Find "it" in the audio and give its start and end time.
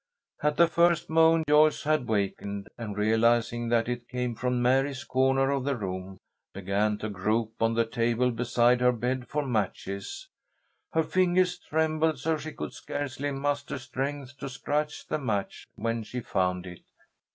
3.87-4.09, 16.65-16.81